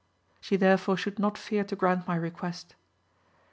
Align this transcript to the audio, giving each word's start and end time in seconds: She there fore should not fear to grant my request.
She 0.39 0.55
there 0.55 0.79
fore 0.79 0.97
should 0.97 1.19
not 1.19 1.37
fear 1.37 1.63
to 1.63 1.75
grant 1.75 2.07
my 2.07 2.15
request. 2.15 2.73